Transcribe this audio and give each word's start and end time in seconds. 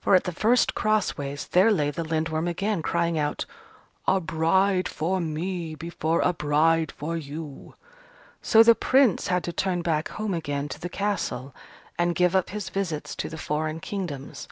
For, 0.00 0.14
at 0.14 0.24
the 0.24 0.32
first 0.32 0.74
cross 0.74 1.18
ways, 1.18 1.48
there 1.48 1.70
lay 1.70 1.90
the 1.90 2.02
Lindworm 2.02 2.48
again, 2.48 2.80
crying 2.80 3.18
out, 3.18 3.44
"A 4.08 4.22
bride 4.22 4.88
for 4.88 5.20
me 5.20 5.74
before 5.74 6.22
a 6.22 6.32
bride 6.32 6.90
for 6.90 7.14
you!" 7.18 7.74
So 8.40 8.62
the 8.62 8.74
Prince 8.74 9.26
had 9.26 9.44
to 9.44 9.52
turn 9.52 9.82
back 9.82 10.08
home 10.08 10.32
again 10.32 10.70
to 10.70 10.80
the 10.80 10.88
Castle, 10.88 11.54
and 11.98 12.14
give 12.14 12.34
up 12.34 12.48
his 12.48 12.70
visits 12.70 13.14
to 13.16 13.28
the 13.28 13.36
foreign 13.36 13.80
kingdoms. 13.80 14.48